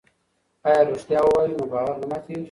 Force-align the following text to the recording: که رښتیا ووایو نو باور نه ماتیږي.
که 0.63 0.71
رښتیا 0.89 1.19
ووایو 1.23 1.53
نو 1.57 1.65
باور 1.71 1.95
نه 2.01 2.05
ماتیږي. 2.09 2.39